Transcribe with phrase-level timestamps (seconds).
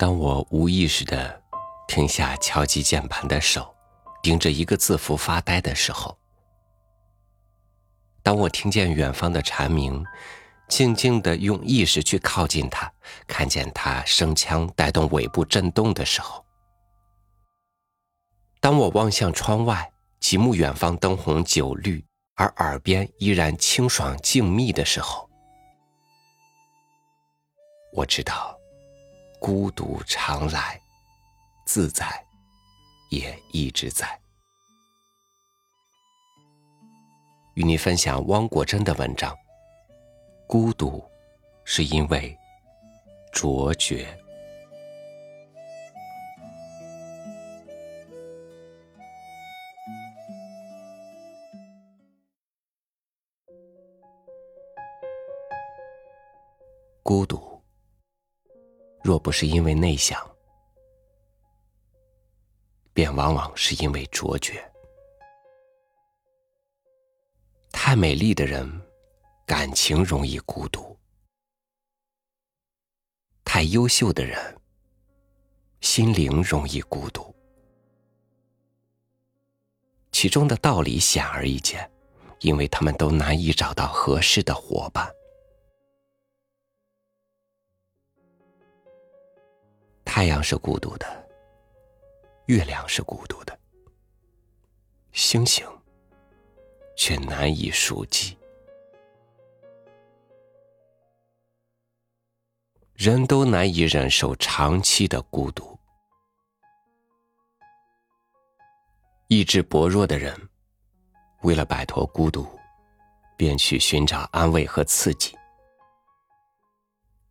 [0.00, 1.42] 当我无意识的
[1.86, 3.74] 停下敲击键盘的手，
[4.22, 6.16] 盯着一个字符发呆的时候；
[8.22, 10.02] 当我听见远方的蝉鸣，
[10.70, 12.90] 静静的用意识去靠近它，
[13.26, 16.42] 看见它声腔带动尾部震动的时候；
[18.58, 22.02] 当我望向窗外，极目远方灯红酒绿，
[22.36, 25.28] 而耳边依然清爽静谧的时候，
[27.92, 28.59] 我知道。
[29.40, 30.78] 孤独常来，
[31.64, 32.06] 自在
[33.08, 34.06] 也一直在。
[37.54, 39.34] 与你分享汪国真的文章。
[40.46, 41.02] 孤独，
[41.64, 42.36] 是因为
[43.32, 44.14] 卓绝。
[57.02, 57.49] 孤独。
[59.02, 60.18] 若不是因为内向，
[62.92, 64.62] 便往往是因为卓绝。
[67.72, 68.70] 太美丽的人，
[69.46, 70.96] 感情容易孤独；
[73.44, 74.60] 太优秀的人，
[75.80, 77.34] 心灵容易孤独。
[80.12, 81.90] 其中的道理显而易见，
[82.40, 85.10] 因为他们都难以找到合适的伙伴。
[90.20, 91.28] 太阳是孤独的，
[92.44, 93.58] 月亮是孤独的，
[95.12, 95.66] 星星
[96.94, 98.36] 却难以数计。
[102.92, 105.74] 人都难以忍受长期的孤独，
[109.28, 110.38] 意志薄弱的人，
[111.40, 112.46] 为了摆脱孤独，
[113.38, 115.34] 便去寻找安慰和刺激；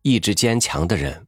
[0.02, 1.24] 意志坚强的人。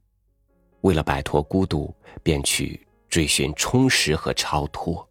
[0.83, 5.07] 为了摆脱孤独，便去追寻充实和超脱。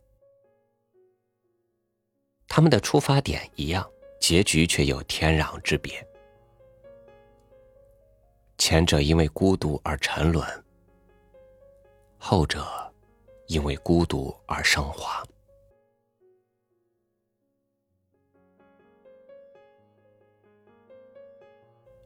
[2.47, 3.88] 他们的出发点一样，
[4.21, 6.06] 结局却有天壤之别。
[8.59, 10.47] 前者因为孤独而沉沦，
[12.19, 12.66] 后者
[13.47, 15.25] 因为孤独而升华。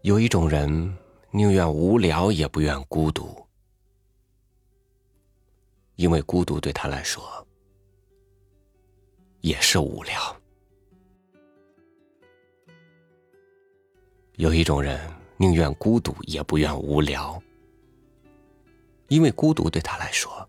[0.02, 0.96] 有一种人，
[1.32, 3.45] 宁愿无聊，也不愿孤独。
[5.96, 7.46] 因为孤独对他来说
[9.40, 10.40] 也是无聊。
[14.34, 15.00] 有一种人
[15.38, 17.42] 宁愿孤独也不愿无聊，
[19.08, 20.46] 因为孤独对他来说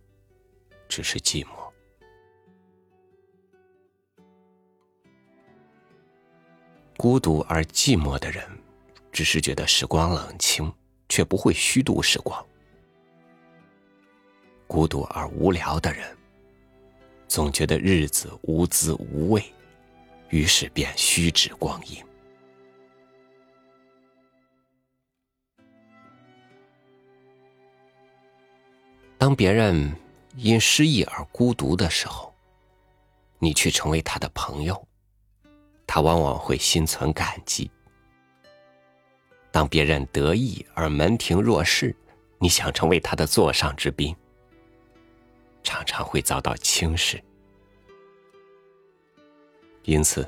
[0.90, 1.50] 只是寂寞。
[6.98, 8.44] 孤独而寂寞的人，
[9.12, 10.74] 只是觉得时光冷清，
[11.08, 12.46] 却不会虚度时光。
[14.68, 16.06] 孤独而无聊的人，
[17.28, 19.42] 总觉得日子无滋无味，
[20.30, 22.04] 于是便虚掷光阴。
[29.18, 29.96] 当别人
[30.36, 32.32] 因失意而孤独的时候，
[33.40, 34.88] 你去成为他的朋友，
[35.88, 37.70] 他往往会心存感激；
[39.50, 41.96] 当别人得意而门庭若市，
[42.38, 44.16] 你想成为他的座上之宾。
[45.68, 47.22] 常常会遭到轻视，
[49.84, 50.26] 因此，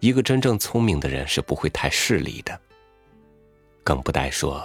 [0.00, 2.60] 一个真正聪明的人是不会太势利的，
[3.82, 4.62] 更不待说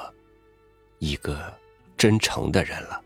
[0.99, 1.57] 一个
[1.95, 3.01] 真诚的人了。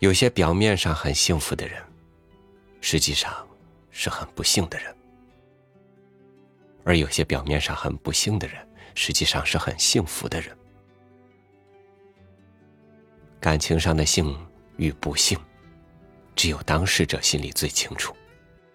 [0.00, 1.82] 有些表面上很幸福的人，
[2.82, 3.48] 实际上
[3.90, 4.94] 是很不幸的人；
[6.84, 10.54] 而有些表面上很不幸的人，实际上是很幸福的人。
[13.40, 14.36] 感情上的幸
[14.76, 15.38] 与不幸，
[16.36, 18.14] 只有当事者心里最清楚，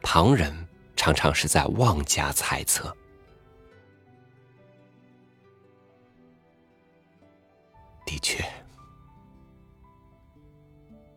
[0.02, 0.52] 旁人
[0.96, 2.92] 常常是在妄加猜测。
[8.08, 8.44] 的确，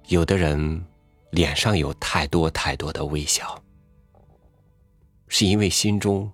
[0.09, 0.85] 有的人
[1.31, 3.63] 脸上有太多太多的微笑，
[5.29, 6.31] 是因为心中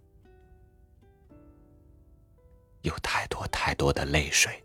[2.83, 4.64] 有太多太多的泪水。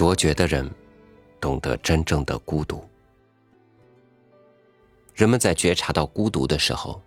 [0.00, 0.66] 卓绝的人，
[1.38, 2.82] 懂得真正的孤独。
[5.14, 7.02] 人们在觉察到孤独的时候，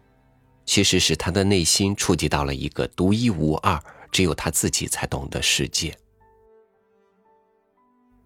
[0.64, 5.98] 其实是他的内心触及到了一个独一无二、只有他自己才懂得世界。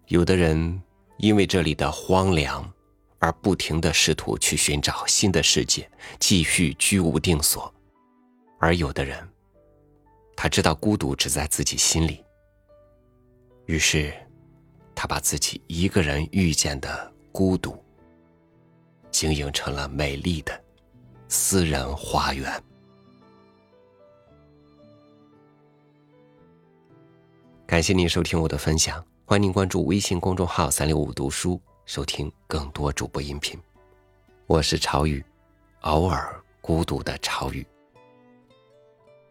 [0.08, 0.82] 有的人
[1.16, 2.70] 因为这里的荒凉，
[3.20, 7.72] 而不停的试图去寻找新的世界，继续居无定所；
[8.58, 9.26] 而有的人，
[10.36, 12.22] 他知道孤独只在自己心里，
[13.64, 14.12] 于是，
[15.00, 17.80] 他把自己一个人遇见的孤独，
[19.12, 20.60] 经营成了美丽的
[21.28, 22.60] 私人花园。
[27.64, 33.56] 感谢您收听我的分享，欢迎您关注微信公众号“三六五读书”，收听更多主播音频。
[34.48, 35.24] 我是朝雨，
[35.82, 37.64] 偶尔孤独的朝雨。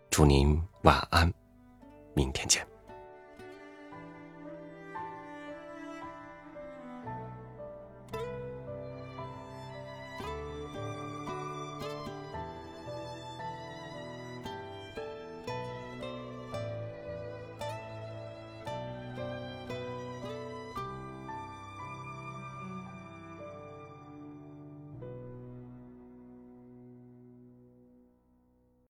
[0.09, 1.29] 祝您晚安，
[2.13, 2.65] 明天见。